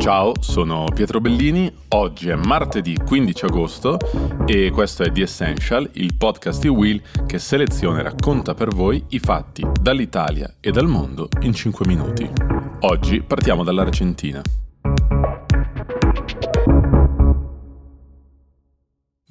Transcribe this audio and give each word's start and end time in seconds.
Ciao, 0.00 0.32
sono 0.40 0.86
Pietro 0.94 1.20
Bellini, 1.20 1.70
oggi 1.88 2.30
è 2.30 2.34
martedì 2.34 2.96
15 2.96 3.44
agosto 3.44 3.98
e 4.46 4.70
questo 4.70 5.02
è 5.02 5.12
The 5.12 5.20
Essential, 5.20 5.90
il 5.92 6.16
podcast 6.16 6.62
di 6.62 6.68
Will 6.68 7.02
che 7.26 7.38
seleziona 7.38 7.98
e 8.00 8.04
racconta 8.04 8.54
per 8.54 8.74
voi 8.74 9.04
i 9.10 9.18
fatti 9.18 9.62
dall'Italia 9.78 10.54
e 10.58 10.70
dal 10.70 10.86
mondo 10.86 11.28
in 11.42 11.52
5 11.52 11.86
minuti. 11.86 12.26
Oggi 12.80 13.20
partiamo 13.20 13.62
dall'Argentina. 13.62 14.40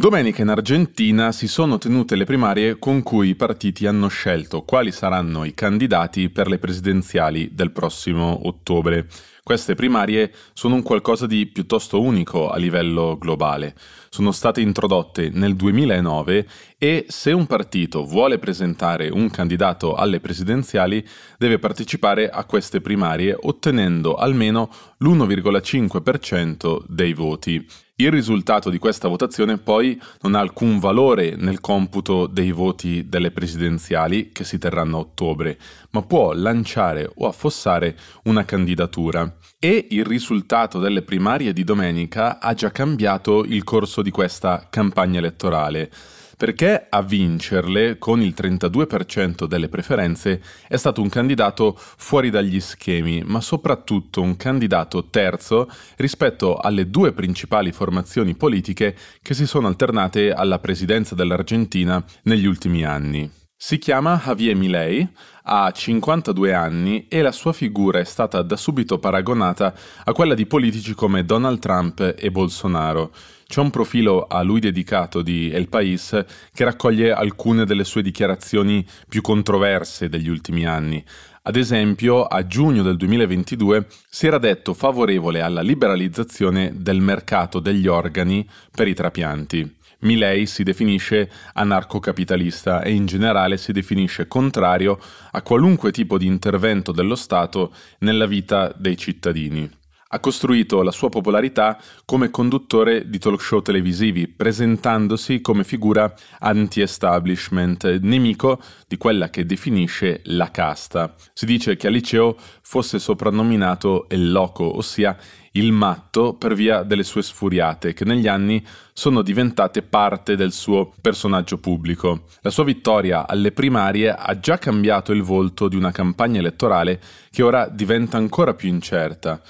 Domenica 0.00 0.42
in 0.42 0.48
Argentina 0.48 1.32
si 1.32 1.48
sono 1.48 1.76
tenute 1.76 2.14
le 2.14 2.22
primarie 2.22 2.78
con 2.78 3.02
cui 3.02 3.30
i 3.30 3.34
partiti 3.34 3.84
hanno 3.84 4.06
scelto 4.06 4.62
quali 4.62 4.92
saranno 4.92 5.42
i 5.42 5.54
candidati 5.54 6.28
per 6.28 6.46
le 6.46 6.58
presidenziali 6.58 7.52
del 7.52 7.72
prossimo 7.72 8.46
ottobre. 8.46 9.08
Queste 9.48 9.74
primarie 9.74 10.30
sono 10.52 10.74
un 10.74 10.82
qualcosa 10.82 11.26
di 11.26 11.46
piuttosto 11.46 12.02
unico 12.02 12.50
a 12.50 12.58
livello 12.58 13.16
globale. 13.16 13.74
Sono 14.10 14.30
state 14.30 14.60
introdotte 14.60 15.30
nel 15.32 15.56
2009 15.56 16.46
e 16.76 17.06
se 17.08 17.32
un 17.32 17.46
partito 17.46 18.04
vuole 18.04 18.38
presentare 18.38 19.08
un 19.08 19.30
candidato 19.30 19.94
alle 19.94 20.20
presidenziali 20.20 21.02
deve 21.38 21.58
partecipare 21.58 22.28
a 22.28 22.44
queste 22.44 22.82
primarie 22.82 23.34
ottenendo 23.40 24.16
almeno 24.16 24.68
l'1,5% 24.98 26.82
dei 26.86 27.14
voti. 27.14 27.66
Il 28.00 28.12
risultato 28.12 28.70
di 28.70 28.78
questa 28.78 29.08
votazione 29.08 29.58
poi 29.58 30.00
non 30.20 30.36
ha 30.36 30.38
alcun 30.38 30.78
valore 30.78 31.34
nel 31.34 31.58
computo 31.58 32.28
dei 32.28 32.52
voti 32.52 33.08
delle 33.08 33.32
presidenziali 33.32 34.30
che 34.30 34.44
si 34.44 34.56
terranno 34.56 34.98
a 34.98 35.00
ottobre, 35.00 35.58
ma 35.90 36.02
può 36.02 36.32
lanciare 36.32 37.10
o 37.12 37.26
affossare 37.26 37.96
una 38.24 38.44
candidatura. 38.44 39.37
E 39.58 39.86
il 39.90 40.04
risultato 40.04 40.78
delle 40.78 41.02
primarie 41.02 41.52
di 41.52 41.64
domenica 41.64 42.38
ha 42.40 42.54
già 42.54 42.70
cambiato 42.70 43.44
il 43.44 43.64
corso 43.64 44.02
di 44.02 44.10
questa 44.10 44.66
campagna 44.70 45.18
elettorale 45.18 45.90
perché 46.38 46.86
a 46.88 47.02
vincerle 47.02 47.98
con 47.98 48.22
il 48.22 48.32
32% 48.34 49.44
delle 49.46 49.68
preferenze 49.68 50.40
è 50.68 50.76
stato 50.76 51.02
un 51.02 51.08
candidato 51.08 51.74
fuori 51.76 52.30
dagli 52.30 52.60
schemi, 52.60 53.24
ma 53.24 53.40
soprattutto 53.40 54.22
un 54.22 54.36
candidato 54.36 55.08
terzo 55.10 55.68
rispetto 55.96 56.56
alle 56.56 56.88
due 56.88 57.12
principali 57.12 57.72
formazioni 57.72 58.36
politiche 58.36 58.96
che 59.20 59.34
si 59.34 59.46
sono 59.46 59.66
alternate 59.66 60.30
alla 60.30 60.60
presidenza 60.60 61.16
dell'Argentina 61.16 62.02
negli 62.22 62.46
ultimi 62.46 62.84
anni. 62.84 63.28
Si 63.60 63.78
chiama 63.78 64.22
Javier 64.24 64.54
Milei, 64.54 65.04
ha 65.42 65.72
52 65.72 66.54
anni 66.54 67.06
e 67.08 67.22
la 67.22 67.32
sua 67.32 67.52
figura 67.52 67.98
è 67.98 68.04
stata 68.04 68.40
da 68.42 68.56
subito 68.56 69.00
paragonata 69.00 69.74
a 70.04 70.12
quella 70.12 70.34
di 70.34 70.46
politici 70.46 70.94
come 70.94 71.24
Donald 71.24 71.58
Trump 71.58 72.14
e 72.16 72.30
Bolsonaro. 72.30 73.10
C'è 73.48 73.60
un 73.60 73.70
profilo 73.70 74.28
a 74.28 74.42
lui 74.42 74.60
dedicato 74.60 75.22
di 75.22 75.50
El 75.50 75.68
País 75.68 76.24
che 76.54 76.64
raccoglie 76.64 77.10
alcune 77.10 77.64
delle 77.64 77.82
sue 77.82 78.02
dichiarazioni 78.02 78.86
più 79.08 79.22
controverse 79.22 80.08
degli 80.08 80.28
ultimi 80.28 80.64
anni. 80.64 81.04
Ad 81.42 81.56
esempio, 81.56 82.26
a 82.26 82.46
giugno 82.46 82.84
del 82.84 82.96
2022 82.96 83.86
si 84.08 84.28
era 84.28 84.38
detto 84.38 84.72
favorevole 84.72 85.40
alla 85.40 85.62
liberalizzazione 85.62 86.74
del 86.76 87.00
mercato 87.00 87.58
degli 87.58 87.88
organi 87.88 88.48
per 88.70 88.86
i 88.86 88.94
trapianti. 88.94 89.77
Milei 90.00 90.46
si 90.46 90.62
definisce 90.62 91.28
anarcocapitalista 91.54 92.82
e 92.82 92.92
in 92.92 93.06
generale 93.06 93.56
si 93.56 93.72
definisce 93.72 94.28
contrario 94.28 95.00
a 95.32 95.42
qualunque 95.42 95.90
tipo 95.90 96.18
di 96.18 96.26
intervento 96.26 96.92
dello 96.92 97.16
Stato 97.16 97.72
nella 97.98 98.26
vita 98.26 98.72
dei 98.76 98.96
cittadini. 98.96 99.77
Ha 100.10 100.20
costruito 100.20 100.82
la 100.82 100.90
sua 100.90 101.10
popolarità 101.10 101.78
come 102.06 102.30
conduttore 102.30 103.10
di 103.10 103.18
talk 103.18 103.42
show 103.42 103.60
televisivi, 103.60 104.26
presentandosi 104.26 105.42
come 105.42 105.64
figura 105.64 106.10
anti-establishment, 106.38 107.98
nemico 107.98 108.58
di 108.86 108.96
quella 108.96 109.28
che 109.28 109.44
definisce 109.44 110.22
la 110.24 110.50
casta. 110.50 111.14
Si 111.34 111.44
dice 111.44 111.76
che 111.76 111.88
al 111.88 111.92
liceo 111.92 112.36
fosse 112.62 112.98
soprannominato 112.98 114.08
El 114.08 114.32
Loco, 114.32 114.78
ossia 114.78 115.14
il 115.52 115.72
matto 115.72 116.32
per 116.32 116.54
via 116.54 116.84
delle 116.84 117.02
sue 117.02 117.22
sfuriate, 117.22 117.92
che 117.92 118.06
negli 118.06 118.28
anni 118.28 118.64
sono 118.94 119.20
diventate 119.20 119.82
parte 119.82 120.36
del 120.36 120.52
suo 120.52 120.90
personaggio 121.02 121.58
pubblico. 121.58 122.22
La 122.40 122.50
sua 122.50 122.64
vittoria 122.64 123.26
alle 123.26 123.52
primarie 123.52 124.08
ha 124.08 124.40
già 124.40 124.56
cambiato 124.56 125.12
il 125.12 125.22
volto 125.22 125.68
di 125.68 125.76
una 125.76 125.90
campagna 125.90 126.38
elettorale 126.38 126.98
che 127.30 127.42
ora 127.42 127.68
diventa 127.68 128.16
ancora 128.16 128.54
più 128.54 128.70
incerta. 128.70 129.42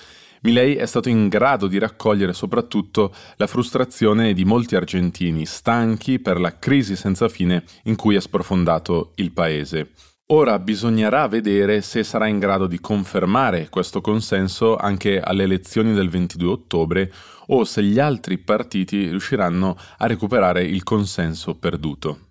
Milei 0.43 0.77
è 0.77 0.87
stato 0.87 1.09
in 1.09 1.29
grado 1.29 1.67
di 1.67 1.79
raccogliere 1.79 2.33
soprattutto 2.33 3.13
la 3.37 3.47
frustrazione 3.47 4.33
di 4.33 4.45
molti 4.45 4.77
argentini, 4.77 5.47
stanchi 5.47 6.19
per 6.19 6.41
la 6.41 6.59
crisi 6.59 6.97
senza 6.97 7.29
fine 7.29 7.65
in 7.85 7.97
cui 7.97 8.15
è 8.15 8.21
sprofondato 8.21 9.13
il 9.17 9.33
paese. 9.33 9.91
Ora 10.31 10.59
bisognerà 10.59 11.27
vedere 11.27 11.81
se 11.81 12.05
sarà 12.05 12.27
in 12.27 12.39
grado 12.39 12.67
di 12.67 12.81
confermare 12.81 13.69
questo 13.71 14.03
consenso 14.03 14.77
anche 14.77 15.21
alle 15.21 15.45
elezioni 15.45 15.95
del 15.95 16.11
22 16.11 16.49
ottobre 16.51 17.13
o 17.47 17.65
se 17.65 17.83
gli 17.83 17.99
altri 17.99 18.37
partiti 18.37 19.09
riusciranno 19.09 19.75
a 19.97 20.07
recuperare 20.07 20.65
il 20.65 20.83
consenso 20.83 21.55
perduto. 21.55 22.28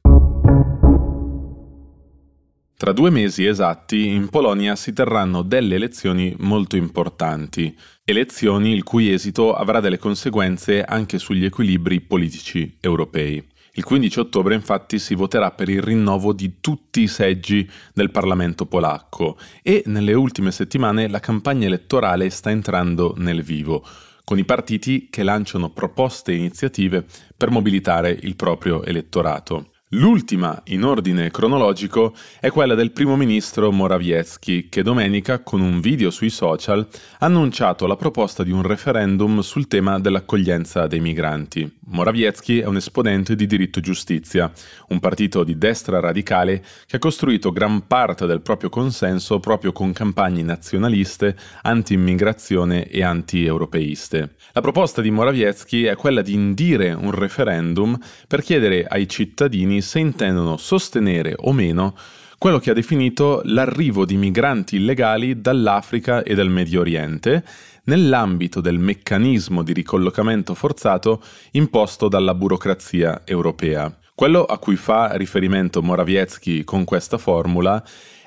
Tra 2.79 2.91
due 2.91 3.09
mesi 3.09 3.43
esatti 3.43 4.09
in 4.09 4.29
Polonia 4.29 4.75
si 4.75 4.93
terranno 4.93 5.41
delle 5.41 5.73
elezioni 5.73 6.35
molto 6.41 6.75
importanti, 6.75 7.75
elezioni 8.05 8.71
il 8.71 8.83
cui 8.83 9.11
esito 9.11 9.55
avrà 9.55 9.79
delle 9.79 9.97
conseguenze 9.97 10.83
anche 10.83 11.17
sugli 11.17 11.43
equilibri 11.43 12.01
politici 12.01 12.77
europei. 12.79 13.43
Il 13.73 13.83
15 13.83 14.19
ottobre 14.19 14.53
infatti 14.53 14.99
si 14.99 15.15
voterà 15.15 15.49
per 15.49 15.69
il 15.69 15.81
rinnovo 15.81 16.33
di 16.33 16.57
tutti 16.61 17.01
i 17.01 17.07
seggi 17.07 17.67
del 17.95 18.11
Parlamento 18.11 18.67
polacco 18.67 19.39
e 19.63 19.81
nelle 19.87 20.13
ultime 20.13 20.51
settimane 20.51 21.07
la 21.07 21.19
campagna 21.19 21.65
elettorale 21.65 22.29
sta 22.29 22.51
entrando 22.51 23.15
nel 23.17 23.41
vivo, 23.41 23.83
con 24.23 24.37
i 24.37 24.45
partiti 24.45 25.07
che 25.09 25.23
lanciano 25.23 25.71
proposte 25.71 26.31
e 26.31 26.35
iniziative 26.35 27.05
per 27.35 27.49
mobilitare 27.49 28.15
il 28.21 28.35
proprio 28.35 28.83
elettorato. 28.83 29.71
L'ultima 29.91 30.61
in 30.65 30.83
ordine 30.83 31.31
cronologico 31.31 32.13
è 32.41 32.51
quella 32.51 32.75
del 32.75 32.91
primo 32.91 33.15
ministro 33.15 33.71
Morawiecki, 33.71 34.67
che 34.67 34.83
domenica, 34.83 35.39
con 35.39 35.61
un 35.61 35.79
video 35.79 36.09
sui 36.09 36.29
social, 36.29 36.85
ha 37.19 37.25
annunciato 37.25 37.87
la 37.87 37.95
proposta 37.95 38.43
di 38.43 38.51
un 38.51 38.63
referendum 38.63 39.39
sul 39.39 39.69
tema 39.69 39.97
dell'accoglienza 39.97 40.87
dei 40.87 40.99
migranti. 40.99 41.75
Morawiecki 41.89 42.59
è 42.59 42.65
un 42.65 42.75
esponente 42.75 43.33
di 43.33 43.47
diritto 43.47 43.79
giustizia, 43.79 44.51
un 44.89 44.99
partito 44.99 45.45
di 45.45 45.57
destra 45.57 46.01
radicale 46.01 46.61
che 46.85 46.97
ha 46.97 46.99
costruito 46.99 47.53
gran 47.53 47.87
parte 47.87 48.25
del 48.25 48.41
proprio 48.41 48.67
consenso 48.67 49.39
proprio 49.39 49.71
con 49.71 49.93
campagne 49.93 50.41
nazionaliste, 50.41 51.33
anti-immigrazione 51.61 52.89
e 52.89 53.03
anti-europeiste. 53.03 54.35
La 54.51 54.59
proposta 54.59 55.01
di 55.01 55.11
Morawiecki 55.11 55.85
è 55.85 55.95
quella 55.95 56.21
di 56.21 56.33
indire 56.33 56.91
un 56.91 57.11
referendum 57.11 57.97
per 58.27 58.41
chiedere 58.41 58.85
ai 58.85 59.07
cittadini 59.07 59.76
se 59.81 59.99
intendono 59.99 60.57
sostenere 60.57 61.35
o 61.37 61.53
meno 61.53 61.95
quello 62.37 62.59
che 62.59 62.69
ha 62.69 62.73
definito 62.73 63.41
l'arrivo 63.45 64.05
di 64.05 64.15
migranti 64.15 64.75
illegali 64.75 65.41
dall'Africa 65.41 66.23
e 66.23 66.35
dal 66.35 66.49
Medio 66.49 66.81
Oriente 66.81 67.43
nell'ambito 67.85 68.61
del 68.61 68.77
meccanismo 68.77 69.63
di 69.63 69.73
ricollocamento 69.73 70.53
forzato 70.53 71.21
imposto 71.51 72.07
dalla 72.07 72.35
burocrazia 72.35 73.21
europea. 73.25 73.95
Quello 74.13 74.43
a 74.43 74.57
cui 74.57 74.75
fa 74.75 75.15
riferimento 75.15 75.81
Morawiecki 75.81 76.63
con 76.63 76.83
questa 76.83 77.17
formula 77.17 77.83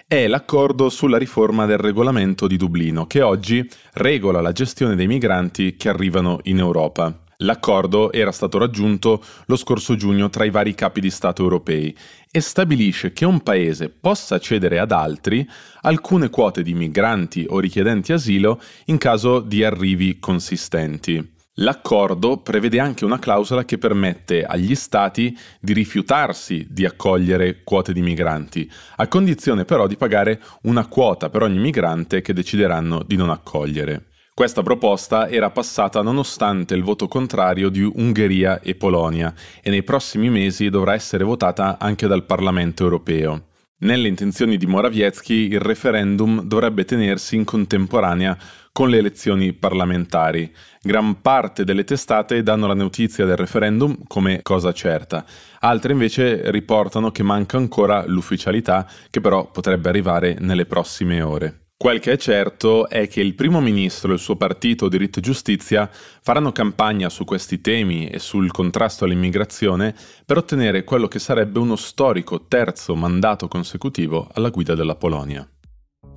è 0.07 0.27
l'accordo 0.27 0.89
sulla 0.89 1.19
riforma 1.19 1.67
del 1.67 1.79
regolamento 1.79 2.49
di 2.49 2.57
Dublino, 2.57 3.07
che 3.07 3.23
oggi 3.23 3.69
regola 3.93 4.41
la 4.41 4.51
gestione 4.51 4.97
dei 4.97 5.07
migranti 5.07 5.77
che 5.77 5.89
arrivano 5.89 6.41
in 6.45 6.59
Europa. 6.59 7.17
L'accordo 7.43 8.13
era 8.13 8.33
stato 8.33 8.59
raggiunto 8.59 9.23
lo 9.47 9.57
scorso 9.57 9.97
giugno 9.97 10.29
tra 10.29 10.45
i 10.45 10.51
vari 10.51 10.75
capi 10.75 11.01
di 11.01 11.11
Stato 11.11 11.43
europei 11.43 11.97
e 12.31 12.41
stabilisce 12.41 13.13
che 13.13 13.25
un 13.25 13.41
paese 13.41 13.89
possa 13.89 14.39
cedere 14.39 14.79
ad 14.79 14.93
altri 14.93 15.49
alcune 15.83 16.29
quote 16.29 16.63
di 16.63 16.75
migranti 16.75 17.47
o 17.49 17.59
richiedenti 17.59 18.13
asilo 18.13 18.61
in 18.87 18.99
caso 18.99 19.41
di 19.41 19.65
arrivi 19.65 20.19
consistenti. 20.19 21.39
L'accordo 21.55 22.39
prevede 22.39 22.79
anche 22.79 23.05
una 23.05 23.19
clausola 23.19 23.65
che 23.65 23.77
permette 23.77 24.45
agli 24.45 24.75
Stati 24.75 25.37
di 25.61 25.73
rifiutarsi 25.73 26.67
di 26.71 26.85
accogliere 26.85 27.63
quote 27.65 27.93
di 27.93 28.03
migranti, 28.03 28.71
a 28.97 29.09
condizione 29.09 29.65
però 29.65 29.87
di 29.87 29.97
pagare 29.97 30.41
una 30.63 30.87
quota 30.87 31.29
per 31.29 31.43
ogni 31.43 31.59
migrante 31.59 32.21
che 32.21 32.33
decideranno 32.33 33.03
di 33.03 33.17
non 33.17 33.31
accogliere. 33.31 34.10
Questa 34.41 34.63
proposta 34.63 35.29
era 35.29 35.51
passata 35.51 36.01
nonostante 36.01 36.75
il 36.75 36.83
voto 36.83 37.09
contrario 37.09 37.69
di 37.69 37.83
Ungheria 37.83 38.61
e 38.61 38.75
Polonia 38.75 39.35
e 39.63 39.69
nei 39.69 39.83
prossimi 39.83 40.31
mesi 40.31 40.71
dovrà 40.71 40.95
essere 40.95 41.25
votata 41.25 41.77
anche 41.79 42.07
dal 42.07 42.25
Parlamento 42.25 42.83
europeo. 42.83 43.49
Nelle 43.81 44.09
intenzioni 44.09 44.57
di 44.57 44.65
Morawiecki 44.65 45.35
il 45.35 45.61
referendum 45.61 46.41
dovrebbe 46.45 46.87
tenersi 46.87 47.37
in 47.37 47.45
contemporanea 47.45 48.35
con 48.73 48.89
le 48.89 48.97
elezioni 48.97 49.53
parlamentari. 49.53 50.51
Gran 50.81 51.21
parte 51.21 51.65
delle 51.65 51.85
testate 51.85 52.43
danno 52.43 52.67
la 52.67 52.73
notizia 52.73 53.27
del 53.27 53.37
referendum 53.37 53.95
come 54.07 54.41
cosa 54.41 54.73
certa, 54.73 55.23
altre 55.59 55.93
invece 55.93 56.51
riportano 56.51 57.11
che 57.11 57.23
manca 57.23 57.59
ancora 57.59 58.05
l'ufficialità 58.07 58.89
che 59.11 59.21
però 59.21 59.51
potrebbe 59.51 59.91
arrivare 59.91 60.39
nelle 60.41 60.65
prossime 60.65 61.21
ore. 61.21 61.60
Quel 61.83 61.99
che 61.99 62.13
è 62.13 62.17
certo 62.19 62.91
è 62.91 63.09
che 63.09 63.23
il 63.23 63.35
primo 63.35 63.59
ministro 63.59 64.11
e 64.11 64.17
il 64.17 64.21
suo 64.21 64.37
partito 64.37 64.87
Diritto 64.87 65.19
e 65.19 65.23
Giustizia 65.23 65.89
faranno 65.91 66.53
campagna 66.53 67.09
su 67.09 67.25
questi 67.25 67.63
temi 67.63 68.07
e 68.07 68.19
sul 68.19 68.51
contrasto 68.51 69.07
all'immigrazione 69.07 69.95
per 70.27 70.37
ottenere 70.37 70.85
quello 70.85 71.09
che 71.09 71.19
sarebbe 71.19 71.59
uno 71.59 71.77
storico 71.77 72.45
terzo 72.49 72.95
mandato 72.95 73.49
consecutivo 73.49 74.29
alla 74.35 74.51
guida 74.51 74.75
della 74.75 74.95
Polonia. 74.95 75.49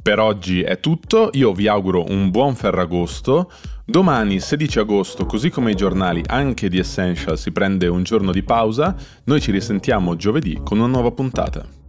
Per 0.02 0.20
oggi 0.20 0.64
è 0.64 0.82
tutto, 0.82 1.30
io 1.32 1.54
vi 1.54 1.70
auguro 1.70 2.04
un 2.10 2.30
buon 2.30 2.56
Ferragosto. 2.56 3.50
Domani 3.86 4.42
16 4.42 4.80
agosto, 4.80 5.26
così 5.26 5.50
come 5.50 5.72
i 5.72 5.76
giornali 5.76 6.22
anche 6.26 6.68
di 6.68 6.78
Essential 6.78 7.40
si 7.40 7.54
prende 7.54 7.88
un 7.88 8.04
giorno 8.04 8.34
di 8.34 8.44
pausa, 8.44 8.94
noi 9.24 9.40
ci 9.40 9.52
risentiamo 9.52 10.18
giovedì 10.18 10.60
con 10.62 10.80
una 10.80 10.88
nuova 10.88 11.12
puntata. 11.12 11.83